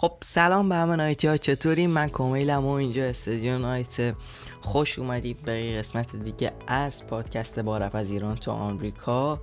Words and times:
خب 0.00 0.12
سلام 0.20 0.68
به 0.68 0.74
همه 0.74 0.96
نایتی 0.96 1.26
ها 1.26 1.36
چطوری 1.36 1.86
من 1.86 2.08
کمیلم 2.08 2.64
و 2.64 2.70
اینجا 2.70 3.04
استودیو 3.04 3.58
نایت 3.58 4.14
خوش 4.60 4.98
اومدید 4.98 5.42
به 5.42 5.76
قسمت 5.78 6.16
دیگه 6.16 6.52
از 6.66 7.06
پادکست 7.06 7.60
بارف 7.60 7.94
از 7.94 8.10
ایران 8.10 8.36
تا 8.36 8.52
آمریکا. 8.52 9.40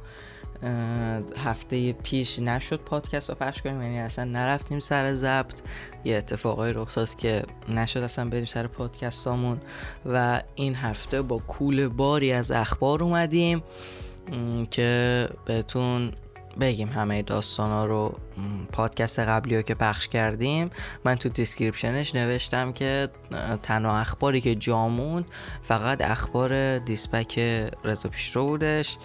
هفته 1.38 1.94
پیش 1.94 2.40
نشد 2.40 2.80
پادکست 2.80 3.30
رو 3.30 3.36
پخش 3.36 3.62
کنیم 3.62 3.82
یعنی 3.82 4.00
اصلا 4.00 4.26
نرفتیم 4.26 4.80
سر 4.80 5.14
ضبط. 5.14 5.62
یه 6.04 6.16
اتفاقای 6.16 6.74
رخ 6.74 6.96
داد 6.96 7.16
که 7.16 7.44
نشد 7.70 8.00
اصلا 8.00 8.30
بریم 8.30 8.46
سر 8.46 8.68
پادکستامون. 8.68 9.62
و 10.06 10.42
این 10.56 10.76
هفته 10.76 11.22
با 11.22 11.38
کول 11.38 11.88
باری 11.88 12.32
از 12.32 12.52
اخبار 12.52 13.04
اومدیم 13.04 13.64
که 14.72 15.30
بهتون 15.46 16.12
بگیم 16.60 16.90
همه 16.90 17.22
داستان 17.22 17.72
ها 17.72 17.86
رو 17.86 18.18
پادکست 18.72 19.20
قبلی 19.20 19.56
ها 19.56 19.62
که 19.62 19.76
پخش 19.76 20.08
کردیم. 20.08 20.70
من 21.06 21.16
تو 21.16 21.30
description 21.30 22.03
ش 22.03 22.16
نوشتم 22.16 22.72
که 22.72 23.10
تنها 23.64 24.00
اخباری 24.00 24.42
که 24.42 24.56
جامون 24.56 25.26
فقط 25.62 26.02
اخبار 26.02 26.80
diss 26.80 27.10
back 27.10 27.40
رضا 27.84 28.10
پیشرو 28.10 28.48
بودش 28.48 28.98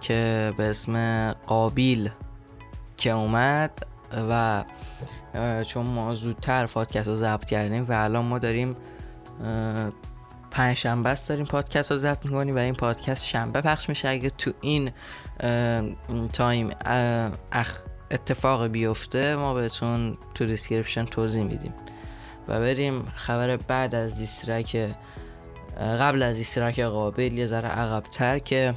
که 0.00 0.52
به 0.56 0.64
اسم 0.64 1.32
قابیل 1.32 2.10
که 2.96 3.10
اومد 3.10 3.86
و 4.30 4.64
چون 5.66 5.86
ما 5.86 6.14
زودتر 6.14 6.66
پادکست 6.66 7.08
رو 7.08 7.14
ضبط 7.14 7.44
کردیم 7.44 7.86
و 7.88 7.92
الان 7.92 8.24
ما 8.24 8.38
داریم 8.38 8.76
پنج 10.50 10.76
شنبه 10.76 11.10
است 11.10 11.28
داریم 11.28 11.46
پادکست 11.46 11.92
رو 11.92 11.98
ضبط 11.98 12.24
می‌کنیم 12.24 12.56
و 12.56 12.58
این 12.58 12.74
پادکست 12.74 13.26
شنبه 13.26 13.60
پخش 13.60 13.88
میشه. 13.88 14.08
اگه 14.08 14.30
تو 14.30 14.52
این 14.60 14.90
time 16.32 16.70
اتفاق 18.10 18.66
بیفته 18.66 19.36
ما 19.36 19.54
بهتون 19.54 20.18
تو 20.34 20.46
description 20.46 21.04
توضیح 21.04 21.44
میدیم 21.44 21.74
و 22.48 22.60
بریم 22.60 23.04
خبر 23.14 23.56
بعد 23.56 23.94
از 23.94 24.16
diss 24.18 24.52
track 24.52 24.94
قبل 25.80 26.22
از 26.22 26.36
diss 26.36 26.56
track 26.56 26.80
قابیل 26.80 27.32
یه 27.32 27.46
ذره 27.46 27.68
عقبتر 27.68 28.38
که 28.38 28.74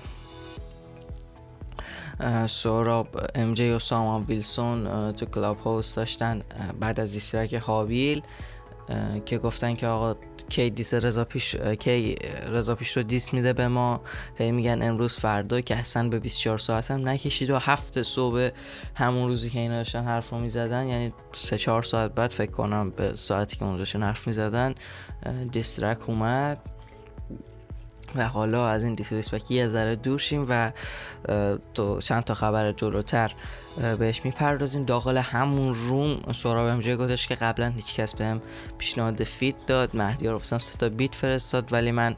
سهراب 2.45 3.19
MJ 3.35 3.71
و 3.71 3.79
سامان 3.79 4.23
ویلسون 4.23 5.11
تو 5.11 5.25
Clubhouse 5.25 5.95
داشتن 5.95 6.41
بعد 6.79 6.99
از 6.99 7.11
diss 7.13 7.31
track 7.31 7.53
هابیل 7.53 8.21
که 9.25 9.37
گفتن 9.37 9.75
که 9.75 9.87
آقا 9.87 10.15
کی 10.49 10.69
diss 10.69 10.93
رضا 10.93 11.23
پیش 11.23 11.55
کی 11.55 12.15
رضا 12.47 12.75
پیش 12.75 12.97
رو 12.97 13.03
diss 13.03 13.33
میده 13.33 13.53
به 13.53 13.67
ما. 13.67 14.01
هی 14.35 14.51
میگن 14.51 14.81
امروز 14.81 15.17
فردا 15.17 15.61
که 15.61 15.75
اصلا 15.75 16.09
به 16.09 16.19
24 16.19 16.57
ساعت 16.57 16.91
هم 16.91 17.09
نکشید 17.09 17.49
و 17.49 17.57
هفت 17.57 18.01
صبح 18.01 18.49
همون 18.95 19.27
روزی 19.27 19.49
که 19.49 19.59
اینا 19.59 19.75
داشتن 19.75 20.03
حرف 20.03 20.29
رو 20.29 20.39
می‌زدن 20.39 20.87
یعنی 20.87 21.13
سه 21.33 21.57
چهار 21.57 21.83
ساعت 21.83 22.15
بعد 22.15 22.31
فکر 22.31 22.51
کنم 22.51 22.89
به 22.89 23.15
ساعتی 23.15 23.55
که 23.55 23.65
اون 23.65 23.77
داشتن 23.77 24.03
حرف 24.03 24.27
می‌زدن 24.27 24.75
diss 25.51 25.77
track 25.77 26.09
اومد. 26.09 26.72
و 28.15 28.27
حالا 28.27 28.67
از 28.67 28.83
این 28.83 28.95
disrespect 28.95 29.48
ی 29.48 29.53
یه 29.53 29.67
ذره 29.67 29.95
دور 29.95 30.19
شیم 30.19 30.45
و 30.49 30.71
تو 31.73 32.01
چند 32.01 32.23
تا 32.23 32.33
خبر 32.33 32.71
جلوتر 32.71 33.31
بهش 33.99 34.25
می‌پردازیم. 34.25 34.85
داخل 34.85 35.17
همون 35.17 35.73
room 35.73 36.31
سهراب 36.31 36.67
ام 36.67 36.95
گفتش 36.95 37.27
که 37.27 37.35
قبلا 37.35 37.67
هیچ 37.67 37.93
کس 37.95 38.15
بهم 38.15 38.41
پیشنهاد 38.77 39.23
feat 39.23 39.65
داد. 39.67 39.95
مهدیار 39.95 40.39
سه 40.39 40.77
تا 40.79 40.89
beat 40.89 41.15
فرستاد 41.15 41.73
ولی 41.73 41.91
من 41.91 42.15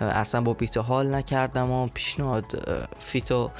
اصلا 0.00 0.40
با 0.40 0.52
beat 0.52 0.76
حال 0.76 1.14
نکردم 1.14 1.70
و 1.70 1.86
پیشنهاد 1.86 2.78
feat 2.98 3.40
و 3.40 3.50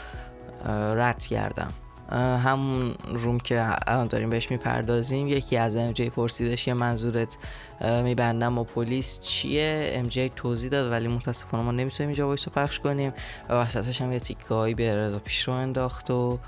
رد 0.68 1.26
کردم. 1.26 1.72
همون 2.16 2.94
room 3.08 3.38
که 3.38 3.66
الان 3.86 4.06
داریم 4.06 4.30
بهش 4.30 4.50
می‌پردازیم 4.50 5.28
یکی 5.28 5.56
از 5.56 5.76
MJ 5.76 6.10
پرسیدش 6.10 6.66
یه 6.66 6.74
منظورت 6.74 7.38
میبندم 7.80 8.54
با 8.54 8.64
پلیس 8.64 9.20
چیه؟ 9.20 9.92
MJ 9.94 10.28
توضیح 10.28 10.70
داد 10.70 10.90
ولی 10.92 11.08
متاسفانه 11.08 11.64
ما 11.64 11.72
نمی‌تونیم 11.72 12.08
اینجا 12.08 12.26
voice 12.26 12.48
رو 12.48 12.54
پخش 12.54 12.80
کنیم. 12.80 13.12
و 13.48 13.52
وسطش 13.52 14.02
هم 14.02 14.12
یه 14.12 14.20
تیکه 14.20 14.74
به 14.76 14.96
رضا 14.96 15.18
پیش 15.18 15.48
رو 15.48 15.54
انداخت 15.54 16.10
و 16.10 16.38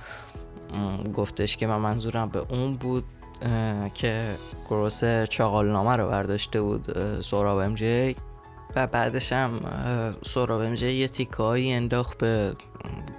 گفتش 1.14 1.56
که 1.56 1.66
من 1.66 1.76
منظورم 1.76 2.28
به 2.28 2.42
اون 2.48 2.76
بود 2.76 3.04
که 3.94 4.36
گروس 4.68 5.04
چاقالنامه 5.04 5.96
رو 5.96 6.08
برداشته 6.08 6.62
بود 6.62 7.20
سهراب 7.22 7.58
MJ 7.58 8.16
و 8.76 8.86
بعدش 8.86 9.32
هم 9.32 9.60
سوراب 10.22 10.60
ام 10.60 10.74
یه 10.74 11.08
تیکایی 11.08 11.72
انداخت 11.72 12.18
به 12.18 12.54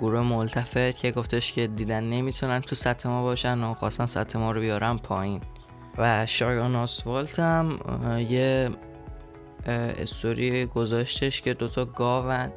گروه 0.02 0.22
ملتفت 0.22 0.98
که 0.98 1.12
گفتش 1.12 1.52
که 1.52 1.68
دیدن 1.68 2.04
نمی‌تونن 2.04 2.60
تو 2.60 2.76
سطح 2.76 3.10
ما 3.10 3.24
باشن 3.24 3.64
و 3.64 3.74
خواستن 3.74 4.06
سطح 4.06 4.40
ما 4.40 4.52
رو 4.52 4.60
بیارن 4.60 4.98
پایین. 4.98 5.42
و 5.98 6.26
شایان 6.26 6.76
آسفالت 6.76 7.40
هم 7.40 7.80
یه 8.30 8.70
استوری 9.66 10.66
گذاشتش 10.66 11.42
که 11.42 11.54
دوتا 11.54 11.86
گاون 11.86 12.52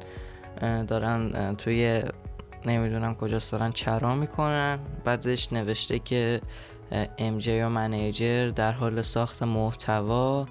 دارن 0.87 1.55
توی 1.55 2.01
نمی‌دونم 2.65 3.15
کجاست 3.15 3.51
دارن 3.51 3.71
چرا 3.71 4.15
می‌کنن. 4.15 4.79
بعدش 5.03 5.53
نوشته 5.53 5.99
که 5.99 6.41
ام 7.17 7.39
جی 7.39 7.61
و 7.61 7.69
منیجر 7.69 8.49
در 8.49 8.71
حال 8.71 9.01
ساخت 9.01 9.43
محتوا 9.43 10.47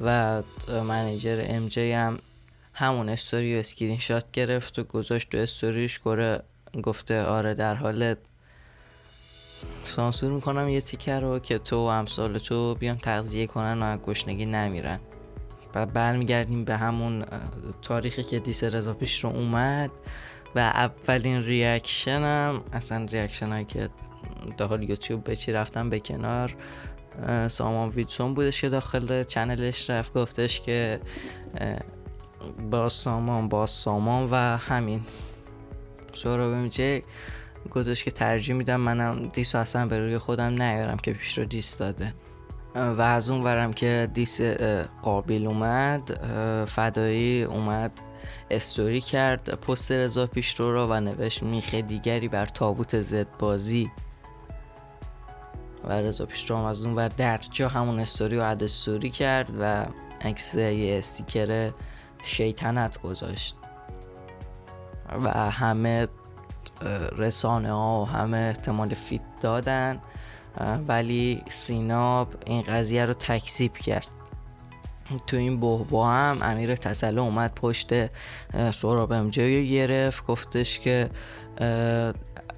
و 0.00 0.42
منیجر 0.68 1.44
ام 1.48 1.68
جی 1.68 1.92
هم 1.92 2.18
همون 2.78 3.08
استوری 3.08 3.56
و 3.56 3.58
اسکرین 3.58 3.98
شات 3.98 4.30
گرفت 4.30 4.78
و 4.78 4.84
گذاشت 4.84 5.30
تو 5.30 5.38
استوریش 5.38 6.00
گره 6.04 6.42
گفته 6.82 7.22
آره 7.22 7.54
در 7.54 7.74
حال 7.74 8.14
سانسور 9.82 10.32
می‌کنم 10.32 10.68
یه 10.68 10.80
تیکر 10.80 11.20
رو 11.20 11.38
که 11.38 11.58
تو 11.58 11.76
و 11.76 11.80
امثال 11.80 12.38
تو 12.38 12.74
بیان 12.74 12.98
تغذیه 12.98 13.46
کنن 13.46 13.82
و 13.82 13.96
گشنگی 13.96 14.46
نمیرن. 14.46 15.00
و 15.74 15.86
برمیگردیم 15.86 16.64
به 16.64 16.76
همون 16.76 17.24
تاریخی 17.82 18.22
که 18.22 18.38
دیس 18.38 18.64
رضا 18.64 18.94
پیش 18.94 19.24
رو 19.24 19.30
اومد 19.30 19.90
و 20.54 20.58
اولین 20.58 21.42
ریاکشنم 21.42 22.64
اصلا 22.72 23.04
ریاکشن 23.04 23.48
هایی 23.48 23.64
که 23.64 23.88
داخل 24.56 24.82
یوتیوب 24.82 25.24
به 25.24 25.36
چی 25.36 25.52
رفتم 25.52 25.90
به 25.90 26.00
کنار 26.00 26.56
سامان 27.48 27.88
ویدسون 27.88 28.34
بودش 28.34 28.60
که 28.60 28.68
داخل 28.68 29.22
چنلش 29.22 29.90
رفت 29.90 30.12
گفتش 30.14 30.60
که 30.60 31.00
با 32.70 32.88
سامان 32.88 33.48
با 33.48 33.66
سامان 33.66 34.28
و 34.30 34.36
همین. 34.56 35.00
سورا 36.12 36.48
میشه 36.48 37.02
گذاشت 37.70 38.04
که 38.04 38.10
ترجیح 38.10 38.54
میدم 38.54 38.80
منم 38.80 39.28
دیس 39.28 39.54
اصلا 39.54 39.86
به 39.86 39.98
روی 39.98 40.18
خودم 40.18 40.62
نیارم 40.62 40.96
که 40.96 41.12
پیش 41.12 41.38
رو 41.38 41.44
دیس 41.44 41.76
داده. 41.76 42.14
و 42.74 43.00
از 43.00 43.30
اون 43.30 43.42
ورم 43.42 43.72
که 43.72 44.08
دیس 44.14 44.40
قابل 45.02 45.46
اومد 45.46 46.20
فدایی 46.68 47.42
اومد 47.42 48.00
استوری 48.50 49.00
کرد 49.00 49.50
پست 49.60 49.92
رضا 49.92 50.26
پیشرو 50.26 50.72
رو 50.72 50.86
و 50.86 51.00
نوشت 51.00 51.42
میخه 51.42 51.82
دیگری 51.82 52.28
بر 52.28 52.46
تابوت 52.46 53.00
زد 53.00 53.26
بازی. 53.38 53.90
و 55.84 55.92
رضا 55.92 56.26
پیشرو 56.26 56.56
هم 56.56 56.64
از 56.64 56.84
اون 56.84 56.94
ور 56.94 57.08
در 57.08 57.40
جا 57.50 57.68
همون 57.68 57.98
استوری 57.98 58.36
رو 58.36 58.50
اد 58.50 58.62
استوری 58.62 59.10
کرد 59.10 59.50
و 59.60 59.86
عکس 60.20 60.54
یه 60.54 60.98
استیکر 60.98 61.70
شیطنت 62.22 63.00
گذاشت. 63.00 63.54
و 65.24 65.50
همه 65.50 66.08
رسانه 67.16 67.72
ها 67.72 68.02
و 68.02 68.04
همه 68.04 68.36
احتمال 68.38 68.94
فیت 68.94 69.22
دادن 69.40 70.00
ولی 70.88 71.42
سیناب 71.48 72.34
این 72.46 72.62
قضیه 72.62 73.04
رو 73.04 73.14
تکذیب 73.14 73.72
کرد. 73.72 74.08
تو 75.26 75.36
این 75.36 75.60
با 75.90 76.08
هم 76.08 76.38
امیر 76.42 76.74
تسلا 76.74 77.22
اومد 77.22 77.54
پشت 77.54 77.90
سوراب 78.70 79.12
امجه 79.12 79.64
گرفت 79.64 80.26
گفتش 80.26 80.78
که 80.80 81.10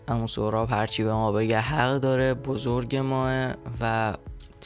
امو 0.09 0.29
سوراب 0.29 0.71
هرچی 0.71 1.05
به 1.05 1.13
ما 1.13 1.33
بگه 1.33 1.61
حق 1.61 1.99
داره 1.99 2.35
بزرگ 2.35 2.97
ماه 2.97 3.53
و 3.81 4.15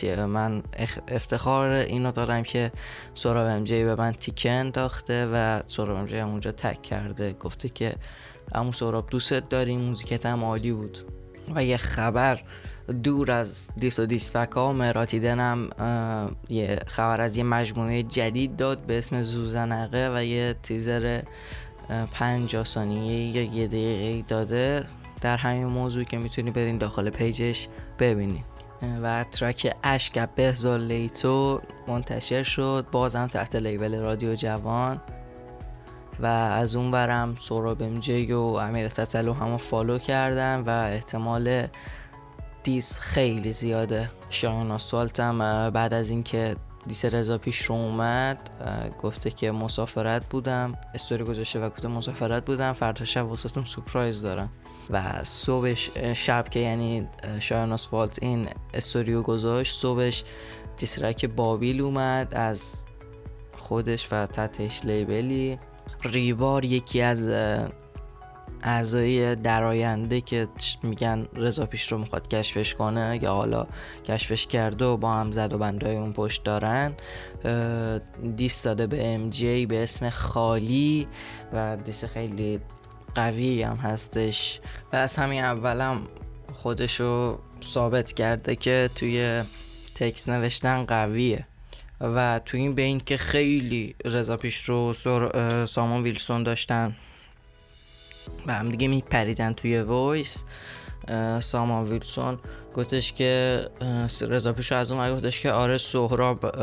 من 0.03 0.63
افتخار 1.09 1.71
اینو 1.71 2.13
دارم 2.13 2.43
که 2.43 2.73
سوراب 3.15 3.47
امجی 3.47 3.85
به 3.85 3.95
من 3.95 4.13
تیکه 4.13 4.51
انداخته 4.51 5.27
و 5.33 5.61
سوراب 5.67 5.97
امجی 5.97 6.17
هم 6.17 6.29
اونجا 6.29 6.53
تک 6.53 6.83
کرده. 6.83 7.33
گفته 7.33 7.69
که 7.69 7.95
امو 8.53 8.73
سوراب 8.73 9.11
دوستت 9.11 9.49
داریم 9.49 9.81
موزیکت 9.81 10.27
هم 10.27 10.45
عالی 10.45 10.73
بود. 10.73 10.99
و 11.55 11.65
یه 11.65 11.77
خبر 11.77 12.43
دور 13.03 13.31
از 13.31 13.71
دیس 13.77 13.99
و 13.99 14.07
دیسپک 14.07 14.53
ها 14.53 14.73
مراتیدن 14.73 15.41
هم 15.41 15.71
یه 16.49 16.81
خبر 16.87 17.21
از 17.21 17.37
یه 17.37 17.45
مجموعه 17.45 18.03
جدید 18.03 18.57
داد 18.57 18.79
به 18.79 18.99
اسم 18.99 19.23
زوزنقه 19.23 20.11
و 20.15 20.25
یه 20.25 20.55
تیزر 20.63 21.23
پنج 22.13 22.63
ثانیه 22.63 23.37
یا 23.37 23.43
یه 23.43 23.67
دقیقه 23.67 24.25
داده. 24.29 24.85
در 25.21 25.37
همین 25.37 25.67
موضوع 25.67 26.05
که 26.05 26.19
می‌تونی 26.19 26.51
برین 26.51 26.79
داخل 26.79 27.11
page 27.11 27.49
ش 27.49 27.69
ببینی. 27.99 28.45
و 29.03 29.25
track 29.25 29.77
اشک 29.83 30.29
بهزاد 30.35 30.79
لیتو 30.79 31.61
منتشر 31.89 32.43
شد 32.43 32.87
بازم 32.93 33.27
تحت 33.27 33.57
label 33.57 33.99
رادیو 33.99 34.35
جوان. 34.35 35.01
و 36.21 36.27
از 36.27 36.77
اون 36.77 36.91
برم 36.91 37.37
سهراب 37.41 37.83
MJ 37.83 38.33
و 38.33 38.39
امیر 38.41 38.89
تتلو 38.89 39.33
همو 39.33 39.59
follow 39.59 39.99
کردم 39.99 40.65
و 40.67 40.71
احتمال 40.71 41.67
diss 42.63 43.01
خیلی 43.01 43.53
زیاده. 43.53 44.11
شایان 44.31 44.71
آسفالت 44.71 45.21
هم 45.21 45.71
بعد 45.71 45.95
از 45.95 46.11
اینکه 46.11 46.57
diss 46.87 47.05
رضا 47.05 47.39
پیش 47.39 47.63
رو 47.63 47.75
اومد 47.75 48.51
گفته 49.03 49.31
که 49.31 49.51
مسافرت 49.51 50.29
بودم. 50.29 50.75
استوری 50.95 51.25
گذاشته 51.25 51.61
و 51.61 51.71
گفته 51.71 51.89
مسافرت 51.89 52.45
بودم. 52.45 52.73
فردا 52.73 53.05
شب 53.05 53.27
واسهتون 53.27 53.65
سپرایز 53.65 54.23
دارم. 54.23 54.53
و 54.91 55.25
صبحش 55.25 55.91
شب 56.15 56.49
که 56.49 56.61
یعنی 56.61 57.09
شایان 57.41 57.73
آسفالت 57.73 58.19
این 58.23 58.49
استوریو 58.75 59.23
گذاشت 59.23 59.81
صبحش 59.81 60.25
دیسرک 60.77 61.27
بابیل 61.27 61.81
اومد 61.81 62.35
از 62.35 62.85
خودش 63.57 64.09
و 64.13 64.27
تحتش 64.27 64.85
لیبلی. 64.85 65.59
ریوار 66.05 66.65
یکی 66.65 67.01
از 67.01 67.31
اعضای 68.63 69.35
دراینده 69.35 70.21
که 70.21 70.49
میگن 70.83 71.27
رضا 71.35 71.67
پیش 71.67 71.93
رو 71.93 71.99
می‌خواد 71.99 72.29
کشفش 72.29 72.75
کنه 72.75 73.19
یا 73.23 73.35
حالا 73.35 73.67
کشفش 74.05 74.47
کرده 74.47 74.85
و 74.85 74.97
با 74.97 75.13
هم 75.13 75.33
زد 75.33 75.53
و 75.53 75.59
بندهای 75.59 75.97
اون 75.97 76.13
پشت 76.13 76.45
دارن. 76.45 76.93
diss 78.37 78.63
داده 78.63 78.87
به 78.87 79.15
MJ 79.15 79.67
به 79.67 79.83
اسم 79.83 80.11
خالی 80.11 81.09
و 81.53 81.77
diss 81.77 82.05
خیلی 82.05 82.61
قوی 83.15 83.63
هم 83.63 83.77
هستش 83.77 84.61
و 84.93 84.97
از 84.97 85.17
همین 85.17 85.45
اولم 85.45 86.09
خودشو 86.53 87.39
ثابت 87.65 88.13
کرده 88.13 88.57
که 88.57 88.91
توی 88.95 89.43
تکس 89.95 90.29
نوشتن 90.29 90.85
قویه. 90.85 91.47
و 92.01 92.41
تو 92.45 92.57
این 92.57 92.75
بین 92.75 93.01
که 93.01 93.17
خیلی 93.17 93.95
رضا 94.05 94.37
پیش 94.37 94.65
رو 94.65 94.93
سامان 95.67 96.03
ویلسون 96.03 96.43
داشتن 96.43 96.97
و 98.47 98.55
هم 98.55 98.71
دیگه 98.71 98.89
میپریدن 98.89 99.53
توی 99.53 99.81
voice 99.81 100.45
سامان 101.41 101.89
ویلسون 101.89 102.39
گفتش 102.75 103.13
که 103.13 103.65
رضا 104.21 104.53
پیش 104.53 104.73
از 104.73 104.93
اون 104.93 105.15
گفتش 105.15 105.41
که 105.41 105.53
آره 105.53 105.79
سهراب 105.79 106.57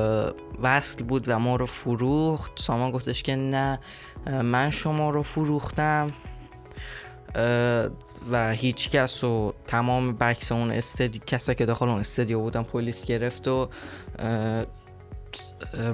وصل 0.61 1.03
بود 1.03 1.29
و 1.29 1.39
ما 1.39 1.55
رو 1.55 1.65
فروخت. 1.65 2.51
سامان 2.55 2.91
گفتش 2.91 3.23
که 3.23 3.35
نه 3.35 3.79
من 4.25 4.69
شما 4.69 5.09
رو 5.09 5.23
فروختم. 5.23 6.13
و 8.31 8.51
هیچ 8.51 8.89
کس 8.89 9.23
و 9.23 9.53
تمام 9.67 10.13
بکس 10.13 10.51
اون 10.51 10.71
استدیو 10.71 11.21
کسایی 11.25 11.55
که 11.55 11.65
داخل 11.65 11.89
اون 11.89 11.99
استدیو 11.99 12.39
بودن 12.39 12.63
پلیس 12.63 13.05
گرفت 13.05 13.47
و 13.47 13.69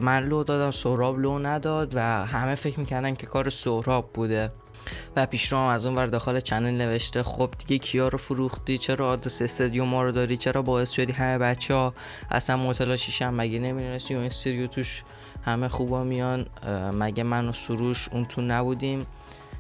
من 0.02 0.24
لو 0.24 0.44
دادم 0.44 0.72
سهراب 0.72 1.20
لو 1.20 1.40
نداد 1.40 1.96
و 1.96 2.00
همه 2.26 2.56
فکر 2.56 2.80
می‌کردن 2.80 3.16
که 3.16 3.28
کار 3.28 3.50
سهراب 3.50 4.10
بوده. 4.14 4.52
و 5.16 5.26
پیشرو 5.26 5.60
هم 5.60 5.66
از 5.66 5.86
اون 5.86 5.96
ور 5.96 6.08
داخل 6.08 6.40
چنل 6.40 6.82
نوشته 6.82 7.24
خب 7.24 7.54
دیگه 7.58 7.78
کیا 7.78 8.08
رو 8.08 8.18
فروختی؟ 8.18 8.78
چرا 8.78 9.10
آدرس 9.10 9.42
استدیو 9.42 9.86
ما 9.86 10.04
رو 10.04 10.12
داری؟ 10.12 10.38
چرا 10.38 10.62
باعث 10.62 10.92
شدی 10.92 11.12
همه 11.12 11.38
بچه 11.38 11.74
ها 11.74 11.94
اصلا 12.32 12.58
متلاشیشن 12.58 13.30
مگه 13.30 13.60
نمی‌دونستی؟ 13.60 14.16
اون 14.16 14.26
استدیو 14.26 14.68
توش 14.68 15.04
همه 15.46 15.68
خوبا 15.68 16.04
میان. 16.04 16.46
مگه 16.94 17.24
من 17.24 17.50
و 17.50 17.54
سروش 17.54 18.10
اون 18.10 18.26
تو 18.26 18.42
نبودیم؟ 18.42 19.06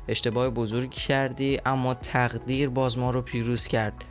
اشتباه 0.07 0.50
بزرگی 0.50 1.01
کردی 1.01 1.59
اما 1.65 1.94
تقدیر 1.94 2.69
باز 2.69 2.98
ما 2.98 3.12
رو 3.12 3.21
پیروز 3.21 3.68
کرد. 3.68 4.04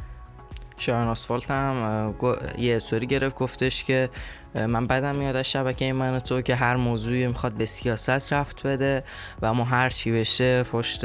شایان 0.77 1.09
آسفالت 1.09 1.51
هم 1.51 2.15
یه 2.59 2.77
استوری 2.77 3.07
گرفت 3.07 3.37
گفتش 3.37 3.85
که 3.85 4.09
من 4.55 4.87
بدم 4.87 5.17
میاد 5.17 5.37
از 5.37 5.51
شبکه 5.51 5.93
من 5.93 6.19
تو 6.19 6.43
که 6.43 6.55
هر 6.55 6.77
موضوعی 6.77 7.27
می‌خواد 7.27 7.53
به 7.53 7.65
سیاست 7.65 8.33
رفت 8.33 8.67
بده 8.67 9.05
و 9.43 9.55
ما 9.55 9.65
هر 9.65 9.89
چی 9.89 10.13
بشه 10.13 10.63
پشت 10.63 11.05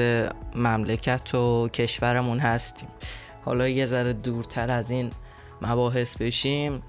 مملکت 0.56 1.36
و 1.36 1.70
کشورمون 1.70 2.40
هستیم. 2.40 2.90
حالا 3.46 3.68
یه 3.68 3.86
ذره 3.86 4.14
دورتر 4.14 4.72
از 4.72 4.92
این 4.92 5.12
مباحث 5.62 6.18
بشیم. 6.18 6.84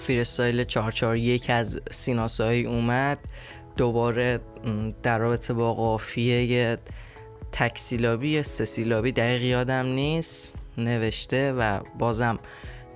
freestyle 0.00 0.64
441 0.64 1.50
از 1.50 1.80
سینا 1.90 2.28
ساعی 2.28 2.66
اومد. 2.66 3.18
دوباره 3.76 4.40
در 5.02 5.18
رابطه 5.18 5.54
با 5.54 5.74
قافیه 5.74 6.78
تک 7.52 7.81
سیلابی 7.81 8.28
یا 8.28 8.42
سه 8.42 8.62
سیلابی 8.62 9.12
دقیق 9.12 9.42
یادم 9.42 9.86
نیست. 9.86 10.52
نوشته 10.78 11.52
و 11.52 11.80
بازم 11.98 12.38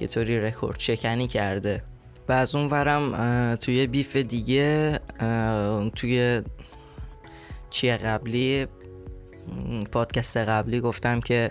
یه 0.01 0.07
طوری 0.07 0.41
رکورد 0.41 0.77
شکنی 0.79 1.27
کرده. 1.27 1.83
و 2.29 2.33
از 2.33 2.55
اون 2.55 2.67
ورم 2.67 3.57
توی 3.57 3.87
beef 3.87 4.17
دیگه 4.17 4.99
توی 5.95 6.43
چیه 7.71 7.97
قبلی 7.97 8.67
پادکست 9.93 10.37
قبلی 10.37 10.81
گفتم 10.81 11.21
که 11.21 11.51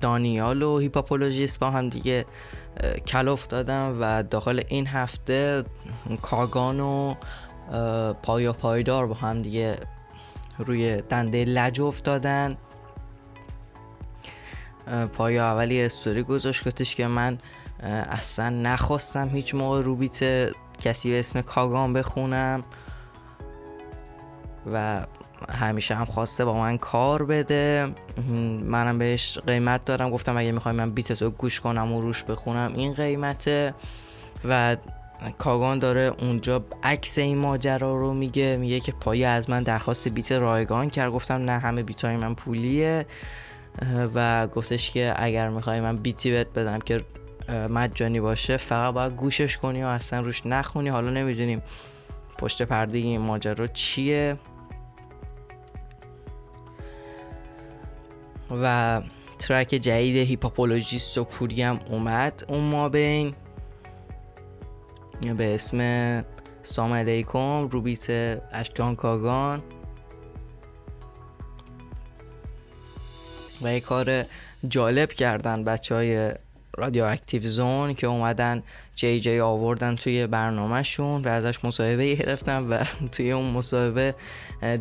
دانیال 0.00 0.62
و 0.62 0.78
هیپهاپولوژیست 0.78 1.60
با 1.60 1.70
هم 1.70 1.88
دیگه 1.88 2.24
کل 3.06 3.28
افتادن 3.28 3.96
و 4.00 4.22
داخل 4.22 4.62
این 4.68 4.86
هفته 4.86 5.64
کاگان 6.22 6.80
و 6.80 7.14
پایا 8.22 8.52
پایدار 8.52 9.06
با 9.06 9.14
هم 9.14 9.42
دیگه 9.42 9.76
روی 10.64 10.96
دنده 10.96 11.44
لج 11.44 11.80
افتادن. 11.80 12.56
پایا 15.12 15.52
اولی 15.52 15.82
استوری 15.82 16.22
گذاشت 16.22 16.68
گفتش 16.68 16.94
که 16.94 17.06
من 17.06 17.38
اصلا 17.82 18.48
نخواستم 18.50 19.28
هیچ 19.28 19.54
موقع 19.54 19.82
روبیت 19.82 20.50
کسی 20.80 21.10
به 21.10 21.18
اسم 21.18 21.40
کاگان 21.40 21.92
بخونم 21.92 22.64
و 24.72 25.06
همیشه 25.48 25.94
هم 25.94 26.04
خواسته 26.04 26.44
با 26.44 26.58
من 26.58 26.78
کار 26.78 27.24
بده. 27.24 27.94
منم 28.64 28.98
بهش 28.98 29.38
قیمت 29.38 29.84
دارم 29.84 30.10
گفتم 30.10 30.36
اگه 30.36 30.52
می‌خوای 30.52 30.74
من 30.74 30.90
بیتتو 30.90 31.30
گوش 31.30 31.60
کنم 31.60 31.92
و 31.92 32.00
روش 32.00 32.24
بخونم 32.24 32.72
این 32.74 32.94
قیمته. 32.94 33.74
و 34.44 34.76
کاگان 35.38 35.78
داره 35.78 36.12
اونجا 36.18 36.64
عکس 36.82 37.18
این 37.18 37.38
ماجرا 37.38 37.96
رو 37.96 38.14
میگه 38.14 38.56
میگه 38.56 38.80
که 38.80 38.92
پایه 38.92 39.28
از 39.28 39.50
من 39.50 39.62
درخواست 39.62 40.08
بیت 40.08 40.32
رایگان 40.32 40.90
کرد. 40.90 41.12
گفتم 41.12 41.34
نه 41.34 41.58
همه 41.58 41.82
بیت 41.82 42.04
های 42.04 42.16
من 42.16 42.34
پولیه. 42.34 43.06
و 44.14 44.46
گفتش 44.46 44.90
که 44.90 45.14
اگر 45.16 45.48
می‌خوای 45.48 45.80
من 45.80 45.96
بیتی 45.96 46.30
بهت 46.30 46.46
بدم 46.46 46.78
که 46.78 47.04
مجانی 47.48 48.20
باشه 48.20 48.56
فقط 48.56 48.94
باید 48.94 49.12
گوشش 49.16 49.58
کنی 49.58 49.82
و 49.82 49.86
اصلا 49.86 50.20
روش 50.20 50.46
نخونی. 50.46 50.88
حالا 50.88 51.10
نمی‌دونیم 51.10 51.62
پشت 52.38 52.62
پرده 52.62 52.98
این 52.98 53.20
ماجرا 53.20 53.66
چیه. 53.66 54.38
و 58.62 59.02
ترک 59.38 59.68
جدید 59.68 60.16
هیپاپولوژیست 60.16 61.18
و 61.18 61.24
پوری 61.24 61.62
هم 61.62 61.78
اومد. 61.90 62.42
اون 62.48 62.60
ما 62.64 62.88
بین 62.88 63.34
به 65.20 65.54
اسم 65.54 65.78
سلام 66.62 66.92
علیکم 66.92 67.68
روبیت 67.68 68.06
اشکان 68.52 68.96
کاگان. 68.96 69.62
و 73.62 73.72
یه 73.72 73.80
کار 73.80 74.24
جالب 74.68 75.12
کردن 75.12 75.64
بچه 75.64 75.94
های 75.94 76.32
رادیو 76.76 77.04
اکتیو 77.04 77.42
زون 77.42 77.94
که 77.94 78.06
اومدن 78.06 78.62
جی 78.94 79.20
جی 79.20 79.40
آوردن 79.40 79.96
توی 79.96 80.26
برنامهشون 80.26 81.22
و 81.22 81.28
ازش 81.28 81.64
مصاحبه 81.64 82.14
گرفتن 82.16 82.62
و 82.62 82.84
توی 83.12 83.32
اون 83.32 83.50
مصاحبه 83.50 84.14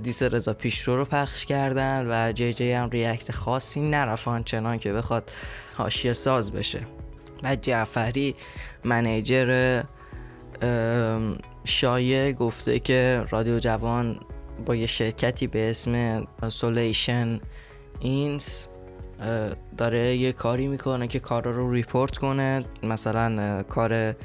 diss 0.03 0.23
رضا 0.24 0.53
پیشرو 0.53 0.98
رو 0.98 1.05
پخش 1.05 1.46
کردن 1.46 2.08
و 2.10 2.31
جی 2.31 2.53
جی 2.53 2.72
هم 2.72 2.89
react 2.89 3.31
خاصی 3.31 3.81
نرفت 3.81 4.43
چنان 4.43 4.77
که 4.77 4.93
بخواد 4.93 5.31
حاشیه 5.74 6.13
ساز 6.13 6.51
بشه. 6.51 6.79
و 7.43 7.55
جعفری 7.55 8.36
manager 8.83 9.81
شایع 11.65 12.31
گفته 12.31 12.79
که 12.79 13.25
رادیو 13.29 13.59
جوان 13.59 14.19
با 14.65 14.75
یه 14.75 14.87
شرکتی 14.87 15.47
به 15.47 15.69
اسم 15.69 16.23
سولیشن 16.49 17.39
اینس 17.99 18.67
داره 19.77 20.15
یه 20.15 20.31
کاری 20.31 20.67
می‌کنه 20.67 21.07
که 21.07 21.19
کارا 21.19 21.51
رو 21.51 21.71
report 21.71 22.17
کنه. 22.17 22.63
مثلا 22.83 23.63
کار 23.63 24.15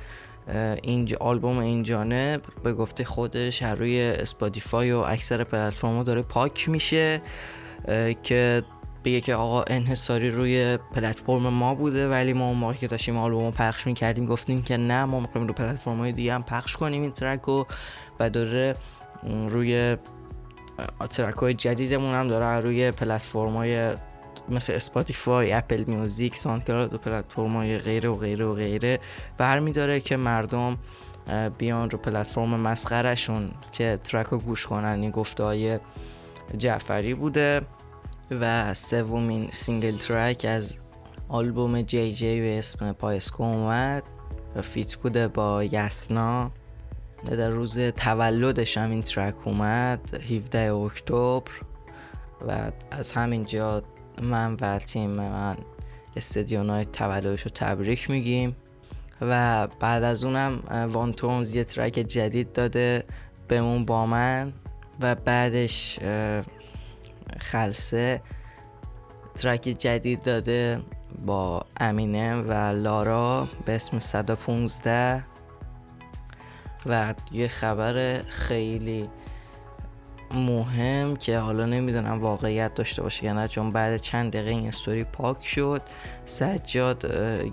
این 0.83 1.09
آلبوم 1.21 1.59
این 1.59 1.83
جانب 1.83 2.43
به 2.63 2.73
گفته 2.73 3.05
خودش 3.05 3.63
هر 3.63 3.75
روی 3.75 4.03
اسپاتیفای 4.03 4.93
و 4.93 4.97
اکثر 4.97 5.45
پلتفرم 5.45 6.03
داره 6.03 6.23
پاک 6.23 6.69
میشه 6.69 7.21
که 8.23 8.63
بگه 9.05 9.21
که 9.21 9.35
آقا 9.35 9.63
انحصاری 9.67 10.31
روی 10.31 10.77
پلتفرم 10.77 11.49
ما 11.49 11.75
بوده 11.75 12.09
ولی 12.09 12.33
ما 12.33 12.49
اون 12.49 12.57
موقع 12.57 12.75
که 12.75 12.87
داشتیم 12.87 13.17
آلبوم 13.17 13.51
پخش 13.51 13.87
می‌کردیم 13.87 14.27
گفتیم 14.27 14.63
که 14.63 14.77
نه 14.77 15.05
ما 15.05 15.21
می‌خوایم 15.21 15.47
رو 15.47 15.55
پلتفرم 15.55 15.99
های 15.99 16.13
دیگه 16.13 16.35
هم 16.35 16.43
پخش 16.43 16.77
کنیم 16.77 17.03
این 17.03 17.11
track 17.11 17.41
رو 17.41 17.67
و 18.21 18.31
داره 18.31 18.77
روی 19.49 19.97
track 21.11 21.35
های 21.35 21.55
جدیدمون 21.55 22.15
هم 22.15 22.29
داره 22.29 22.61
روی 22.61 22.91
پلتفرم 22.91 23.57
های 23.57 23.95
مثل 24.49 24.73
اسپاتیفای 24.73 25.53
اپل 25.53 25.85
میوزیک 25.87 26.37
ساندکلاود 26.37 26.95
و 26.95 26.99
پلتفرم 26.99 27.57
های 27.57 27.79
غیره 27.79 28.09
و 28.09 28.17
غیره 28.17 28.45
و 28.45 28.55
غیره 28.55 29.01
برمیداره 29.39 30.01
که 30.01 30.17
مردم 30.17 30.79
بیان 31.59 31.91
رو 31.91 31.99
پلتفرم 31.99 32.61
مسخرشون 32.61 33.51
که 33.73 33.99
track 34.05 34.27
رو 34.27 34.39
گوش 34.39 34.67
کنن. 34.67 34.99
این 35.01 35.11
گفته 35.11 35.45
های 35.45 35.79
جعفری 36.59 37.15
بوده. 37.15 37.61
و 38.41 38.75
سومین 38.75 39.49
single 39.53 39.97
track 39.97 40.47
از 40.49 40.79
آلبوم 41.29 41.83
جی 41.83 42.13
جی 42.13 42.41
به 42.41 42.59
اسم 42.59 42.93
پایسکو 42.93 43.43
اومد 43.43 44.03
و 44.57 44.63
فیت 44.63 44.95
بوده 44.95 45.29
با 45.29 45.65
یسنا. 45.65 46.51
در 47.31 47.49
روز 47.49 47.79
تولدش 47.79 48.79
هم 48.79 48.91
این 48.91 49.03
ترک 49.03 49.47
اومد 49.47 50.21
17 50.31 50.73
اکتبر. 50.73 51.53
و 52.49 52.71
از 52.91 53.13
همینجا 53.13 53.83
من 54.23 54.57
و 54.61 54.79
تیم 54.79 55.11
من 55.11 55.57
استدیونای 56.17 56.85
تولدش 56.85 57.43
رو 57.43 57.51
تبریک 57.55 58.11
میگیم. 58.11 58.57
و 59.21 59.67
بعد 59.81 60.03
از 60.03 60.25
اونم 60.25 60.63
وانتونز 60.93 61.55
یه 61.55 61.65
ترک 61.65 61.93
جدید 61.93 62.53
داده 62.53 63.05
بمون 63.49 63.85
با 63.85 64.07
من. 64.07 64.53
و 65.01 65.15
بعدش 65.15 65.99
خلصه. 67.41 68.23
ترک 69.35 69.61
جدید 69.61 70.23
داده 70.23 70.81
با 71.27 71.67
امینه 71.81 72.35
و 72.37 72.53
لارا 72.53 73.49
به 73.67 73.75
اسم 73.75 73.99
115 73.99 75.25
و 76.87 77.15
یه 77.33 77.49
خبر 77.49 78.23
خیلی 78.29 79.11
مهم 80.35 81.17
که 81.17 81.39
حالا 81.39 81.67
نمی‌دونم 81.67 82.21
واقعیت 82.21 82.75
داشته 82.75 83.03
باشه 83.03 83.25
یا 83.25 83.33
نه 83.33 83.49
چون 83.49 83.73
بعد 83.73 83.97
چند 83.97 84.33
دقیقه 84.33 84.51
این 84.51 84.69
استوری 84.69 85.05
پاک 85.05 85.47
شد. 85.47 85.83
سجاد 86.25 87.05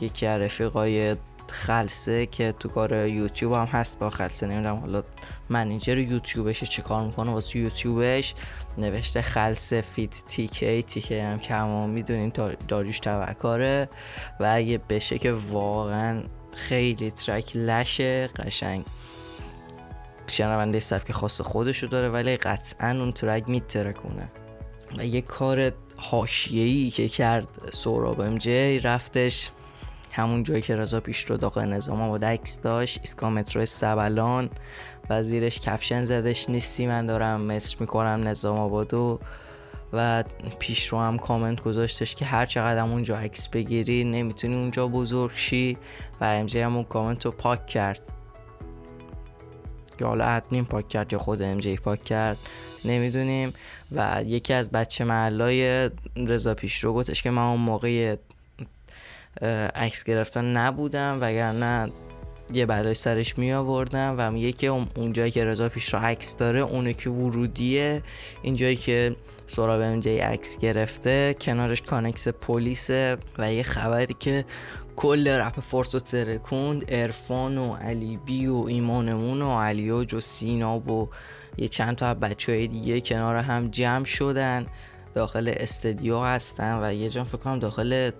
یکی 0.02 0.26
از 0.26 0.42
رفیقای 0.42 1.16
خلصه 1.52 2.26
که 2.26 2.52
تو 2.52 2.70
کار 2.70 3.08
یوتیوب 3.08 3.54
هم 3.54 3.66
هست 3.66 4.00
با 4.00 4.10
خلصه 4.10 4.48
نمی‌دونم 4.48 4.76
حالا 4.76 5.04
منیجر 5.50 5.98
یوتیوبش 5.98 6.64
چه 6.64 6.82
کار 6.82 7.06
می‌کنه 7.06 7.32
واسه 7.32 7.60
یوتیوبش 7.60 8.34
نوشته 8.78 9.22
خلصه 9.22 9.82
فیت 9.82 10.24
تیکی 10.28 10.84
تیکی 10.84 11.20
هم 11.20 11.40
که 11.40 11.54
همه 11.54 11.86
می‌دونیم 11.86 12.30
داریوش 12.68 13.00
توکاره 13.00 13.90
و 14.40 14.52
اگه 14.56 14.78
بشه 14.90 15.18
که 15.18 15.32
واقعا 15.32 16.24
خیلی 16.54 17.12
ترک 17.12 17.52
لشه 17.56 18.28
قشنگ. 18.28 18.86
شنونده 20.28 20.80
سبک 20.80 21.12
خاص 21.12 21.42
خودشو 21.42 21.88
داره 21.88 22.10
ولی 22.10 22.38
قطعا 22.38 22.92
اون 22.92 23.12
ترک 23.12 23.50
میترکونه. 23.50 24.32
و 24.98 25.06
یه 25.06 25.22
کار 25.22 25.72
حاشیه‌ای 25.98 26.90
که 26.90 27.10
کرد 27.10 27.48
سوراب 27.72 28.22
ام 28.22 28.38
جی 28.38 28.80
رفتش 28.80 29.50
همون 30.12 30.44
جایی 30.44 30.62
که 30.62 30.76
رضا 30.76 31.00
پیش 31.00 31.26
رو 31.26 31.38
داخل 31.38 31.66
نظام 31.66 32.02
آباد 32.02 32.26
عکس 32.26 32.62
داشت 32.62 33.00
ایسکا 33.02 33.30
مترو 33.30 33.66
سبلان. 33.66 34.50
و 35.10 35.24
زیرش 35.24 35.60
caption 35.60 36.04
زدش 36.04 36.50
نیستی 36.50 36.88
من 36.88 37.06
دارم 37.06 37.42
متر 37.42 37.76
می‌کنم 37.80 38.28
نظام 38.28 38.58
آبادو. 38.58 39.20
و 39.94 40.24
پیش 40.60 40.88
رو 40.88 41.00
هم 41.00 41.18
کامنت 41.18 41.64
گذاشتش 41.64 42.16
که 42.16 42.26
هر 42.26 42.46
چقدر 42.46 42.84
اونجا 42.84 43.18
عکس 43.18 43.48
بگیری 43.48 44.04
نمی‌تونی 44.04 44.56
اونجا 44.56 44.88
بزرگ 44.88 45.32
شی. 45.36 45.78
و 46.22 46.26
ام 46.26 46.46
جی 46.46 46.60
هم 46.60 46.76
اون 46.76 46.84
کامنت 46.84 47.26
رو 47.26 47.32
پاک 47.32 47.66
کرد. 47.66 48.02
که 49.98 50.06
حالا 50.06 50.26
ادمین 50.26 50.66
پاک 50.66 50.88
کرد 50.88 51.14
یا 51.14 51.20
خود 51.20 51.42
ام 51.42 51.60
جی 51.60 51.76
پاک 51.76 52.04
کرد 52.04 52.38
نمی‌دونیم. 52.86 53.54
و 53.92 54.24
یکی 54.26 54.54
از 54.54 54.70
بچه 54.70 55.04
محلای 55.04 55.90
رضا 56.16 56.54
پیش 56.54 56.84
رو 56.84 56.94
گفتش 56.94 57.22
که 57.22 57.32
من 57.32 57.42
اون 57.42 57.60
موقع 57.60 58.16
عکس 59.76 60.04
گرفتن 60.04 60.46
نبودم 60.46 61.18
وگرنه 61.22 61.92
یه 62.54 62.66
بلای 62.66 62.94
سرش 62.94 63.38
می 63.38 63.54
آوردم 63.54 64.16
و 64.18 64.32
میگه 64.32 64.68
اونجایی 64.96 65.32
که 65.32 65.46
رضا 65.46 65.70
پیش 65.70 65.94
رو 65.94 66.00
عکس 66.00 66.36
داره 66.36 66.60
اونه 66.60 66.94
که 66.94 67.10
ورودیه 67.10 68.04
اینجایی 68.42 68.76
که 68.76 69.16
سراب 69.48 70.00
جی 70.00 70.18
عکس 70.18 70.58
گرفته 70.58 71.36
کنارش 71.42 71.82
کانکس 71.82 72.28
پلیسه 72.28 73.18
و 73.38 73.54
یه 73.54 73.64
خبری 73.64 74.16
که 74.20 74.46
کل 74.96 75.28
رپ 75.28 75.60
فورس 75.60 75.96
رو 75.96 76.00
ترکوند 76.00 76.86
ارفان 76.88 77.58
و 77.58 77.74
علی 77.74 78.20
بی 78.26 78.48
و 78.48 78.66
ایمانمون 78.68 79.42
و 79.42 79.60
علیوج 79.60 80.14
و 80.14 80.20
سیناب 80.20 80.92
و 80.92 81.10
یه 81.58 81.68
چند 81.68 81.96
تا 81.96 82.14
بچه 82.14 82.52
های 82.52 82.68
دیگه 82.68 83.02
کنار 83.02 83.36
هم 83.36 83.68
جمع 83.68 84.06
شدن 84.06 84.66
داخل 85.14 85.54
استدیو 85.58 86.20
هستن 86.20 86.80
و 86.84 86.94
یه 86.94 87.10
جان 87.10 87.24
فکر 87.24 87.38
کنم 87.38 87.60
داخل 87.60 88.12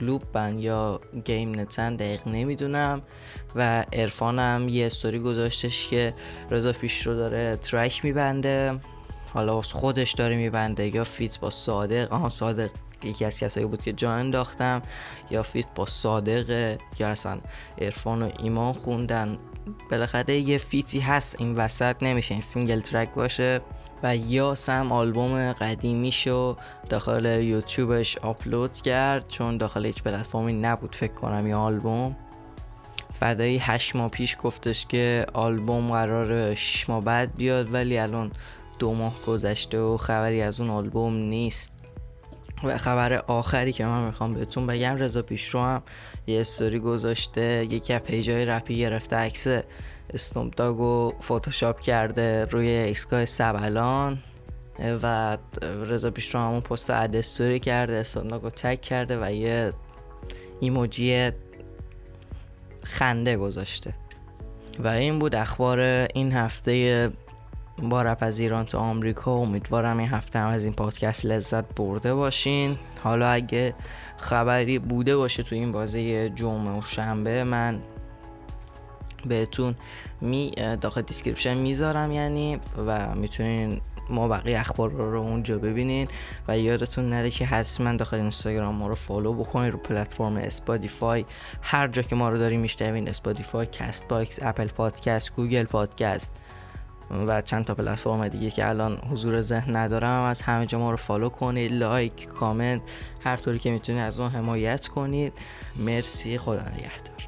کلوب 0.00 0.22
بن 0.32 0.58
یا 0.58 1.00
گیم 1.24 1.60
نتن 1.60 1.96
دقیق 1.96 2.28
نمی‌دونم. 2.28 3.02
و 3.56 3.84
عرفان 3.92 4.38
هم 4.38 4.68
یه 4.68 4.86
استوری 4.86 5.18
گذاشتش 5.18 5.88
که 5.88 6.14
رضا 6.50 6.72
پیش 6.72 7.06
رو 7.06 7.14
داره 7.14 7.56
track 7.56 8.04
میبنده. 8.04 8.80
حالا 9.34 9.62
خودش 9.62 10.12
داره 10.12 10.36
میبنده. 10.36 10.94
یا 10.94 11.04
feat 11.04 11.40
با 11.40 11.50
صادق 11.50 12.12
آها 12.12 12.28
صادق 12.28 12.70
یکی 13.04 13.24
از 13.24 13.40
کسایی 13.40 13.66
بود 13.66 13.82
که 13.82 13.92
جا 13.92 14.12
انداختم. 14.12 14.82
یا 15.30 15.42
feat 15.42 15.66
با 15.74 15.86
صادق 15.86 16.78
یا 16.98 17.08
اصلا 17.08 17.38
عرفان 17.78 18.22
و 18.22 18.30
ایمان 18.42 18.72
خوندن. 18.72 19.38
بالاخره 19.90 20.34
یه 20.34 20.58
feat 20.58 20.92
ی 20.92 21.00
هست 21.00 21.36
این 21.40 21.54
وسط 21.54 21.96
نمیشه 22.02 22.34
این 22.34 22.42
single 22.42 22.80
track 22.80 23.14
باشه. 23.14 23.60
و 24.02 24.16
یاس 24.16 24.68
هم 24.68 24.92
آلبوم 24.92 25.52
قدیمیشو 25.52 26.56
داخل 26.88 27.42
یوتیوبش 27.42 28.18
آپلود 28.18 28.72
کرد 28.72 29.28
چون 29.28 29.56
داخل 29.56 29.86
هیچ 29.86 30.02
پلتفرمی 30.02 30.52
نبود 30.52 30.96
فکر 30.96 31.14
کنم 31.14 31.44
این 31.44 31.54
آلبوم. 31.54 32.16
فدایی 33.12 33.58
هشت 33.58 33.96
ماه 33.96 34.08
پیش 34.08 34.36
گفتش 34.42 34.86
که 34.86 35.26
آلبوم 35.32 35.92
قرار 35.92 36.54
6 36.54 36.90
ماه 36.90 37.04
بعد 37.04 37.36
بیاد 37.36 37.74
ولی 37.74 37.98
الان 37.98 38.30
دو 38.78 38.94
ماه 38.94 39.14
گذشته 39.26 39.78
و 39.78 39.96
خبری 39.96 40.42
از 40.42 40.60
اون 40.60 40.70
آلبوم 40.70 41.14
نیست. 41.14 41.72
و 42.64 42.78
خبر 42.78 43.12
آخری 43.12 43.72
که 43.72 43.86
من 43.86 44.06
می‌خوام 44.06 44.34
بهتون 44.34 44.66
بگم 44.66 44.96
رضا 44.96 45.22
پیشرو 45.22 45.60
هم 45.60 45.82
یه 46.26 46.40
استوری 46.40 46.78
گذاشته 46.78 47.66
یکی 47.70 47.92
از 47.92 48.00
پیجای 48.00 48.44
رپی 48.44 48.78
گرفته 48.78 49.16
عکس 49.16 49.46
استوم 50.14 50.50
داگو 50.56 51.12
فوتوشاپ 51.20 51.80
کرده 51.80 52.44
روی 52.44 52.68
ایکسگاه 52.68 53.24
سبلان 53.24 54.18
و 55.02 55.38
رضا 55.62 56.10
پیشرو 56.10 56.40
همون 56.40 56.60
پست 56.60 56.90
اد 56.90 57.16
استوری 57.16 57.58
کرده 57.58 57.92
استوم 57.92 58.28
داگو 58.28 58.50
تک 58.50 58.80
کرده 58.80 59.22
و 59.22 59.30
یه 59.30 59.72
ایموجی 60.60 61.30
خنده 62.84 63.36
گذاشته. 63.36 63.94
و 64.78 64.88
این 64.88 65.18
بود 65.18 65.34
اخبار 65.34 65.80
این 66.14 66.32
هفته 66.32 67.10
با 67.82 68.02
رپ 68.02 68.18
از 68.20 68.40
ایران 68.40 68.64
تا 68.64 68.78
آمریکا. 68.78 69.32
امیدوارم 69.32 69.98
این 69.98 70.08
هفته 70.08 70.38
هم 70.38 70.48
از 70.48 70.64
این 70.64 70.74
پادکست 70.74 71.26
لذت 71.26 71.74
برده 71.74 72.14
باشین. 72.14 72.78
حالا 73.02 73.28
اگه 73.28 73.74
خبری 74.16 74.78
بوده 74.78 75.16
باشه 75.16 75.42
تو 75.42 75.54
این 75.54 75.72
بازه 75.72 76.30
جمعه 76.30 76.78
و 76.78 76.82
شنبه 76.82 77.44
من 77.44 77.78
بهتون 79.28 79.74
می 80.20 80.52
داخل 80.80 81.02
description 81.02 81.56
می‌ذارم 81.56 82.12
یعنی 82.12 82.58
و 82.86 83.14
می‌تونین 83.14 83.80
ما 84.10 84.28
بقیه 84.28 84.60
اخبار 84.60 84.90
رو 84.90 85.20
اونجا 85.20 85.58
ببینین 85.58 86.08
و 86.48 86.58
یادتون 86.58 87.08
نره 87.10 87.30
که 87.30 87.46
حتما 87.46 87.92
داخل 87.92 88.16
اینستاگرام 88.16 88.74
ما 88.74 88.88
رو 88.88 88.94
follow 88.94 89.32
بکنین 89.32 89.72
رو 89.72 89.78
پلتفرم 89.78 90.36
اسپاتیفای. 90.36 91.24
هر 91.62 91.88
جا 91.88 92.02
که 92.02 92.16
ما 92.16 92.28
رو 92.28 92.38
داریم 92.38 92.60
میشنوین 92.60 93.08
اسپاتیفای 93.08 93.66
کست 93.66 94.08
باکس 94.08 94.38
اپل 94.42 94.66
پادکست 94.66 95.32
گوگل 95.36 95.64
پادکست 95.64 96.30
و 97.26 97.42
چند 97.42 97.64
تا 97.64 97.74
پلتفرم 97.74 98.28
دیگه 98.28 98.50
که 98.50 98.68
الان 98.68 98.98
حضور 99.10 99.40
ذهن 99.40 99.76
ندارم 99.76 100.22
از 100.22 100.42
همه 100.42 100.66
جا 100.66 100.78
ما 100.78 100.90
رو 100.90 100.96
follow 100.96 101.28
کنید 101.28 101.72
like 101.72 102.28
comment 102.28 102.82
هر 103.24 103.36
طوری 103.36 103.58
که 103.58 103.70
می‌تونید 103.70 104.02
از 104.02 104.20
ما 104.20 104.28
حمایت 104.28 104.88
کنید. 104.88 105.32
مرسی 105.76 106.38
خدا 106.38 106.62
نگهدار. 106.62 107.27